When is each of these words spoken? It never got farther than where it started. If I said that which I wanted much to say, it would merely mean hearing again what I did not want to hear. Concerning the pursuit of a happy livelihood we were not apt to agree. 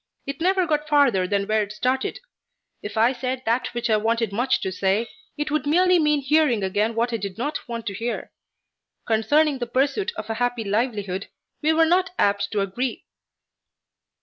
It 0.25 0.41
never 0.41 0.65
got 0.65 0.89
farther 0.89 1.27
than 1.27 1.47
where 1.47 1.61
it 1.61 1.71
started. 1.71 2.21
If 2.81 2.97
I 2.97 3.13
said 3.13 3.43
that 3.45 3.67
which 3.75 3.87
I 3.87 3.97
wanted 3.97 4.33
much 4.33 4.59
to 4.61 4.71
say, 4.71 5.07
it 5.37 5.51
would 5.51 5.67
merely 5.67 5.99
mean 5.99 6.21
hearing 6.21 6.63
again 6.63 6.95
what 6.95 7.13
I 7.13 7.17
did 7.17 7.37
not 7.37 7.59
want 7.67 7.85
to 7.85 7.93
hear. 7.93 8.31
Concerning 9.05 9.59
the 9.59 9.67
pursuit 9.67 10.11
of 10.15 10.27
a 10.27 10.33
happy 10.41 10.63
livelihood 10.63 11.27
we 11.61 11.71
were 11.71 11.85
not 11.85 12.09
apt 12.17 12.49
to 12.51 12.61
agree. 12.61 13.05